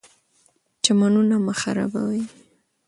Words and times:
چمنونه 0.83 1.35
مه 1.45 1.53
خرابوئ. 1.61 2.21